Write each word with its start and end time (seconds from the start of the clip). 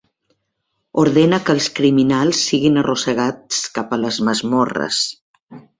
Ordena 1.01 1.39
que 1.49 1.55
els 1.57 1.67
criminals 1.81 2.41
siguin 2.49 2.83
arrossegats 2.85 3.63
cap 3.79 3.95
a 3.99 4.05
les 4.07 4.21
masmorres. 4.31 5.07